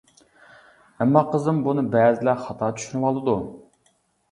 ئەمما 0.99 1.23
قىزىم 1.35 1.59
بۇنى 1.67 1.85
بەزىلەر 1.97 2.41
خاتا 2.47 2.73
چۈشىنىۋالىدۇ. 2.81 3.39